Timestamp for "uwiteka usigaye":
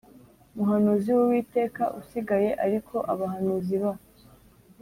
1.25-2.49